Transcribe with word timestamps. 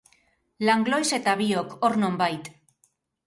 Langlois 0.69 1.11
eta 1.17 1.35
biok, 1.43 1.77
hor 1.89 1.99
nonbait. 2.05 2.51